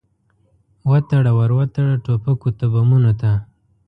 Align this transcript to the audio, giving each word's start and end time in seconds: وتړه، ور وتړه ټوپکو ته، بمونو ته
وتړه، 0.89 1.31
ور 1.37 1.51
وتړه 1.57 1.93
ټوپکو 2.03 2.49
ته، 2.57 2.65
بمونو 2.73 3.11
ته 3.21 3.31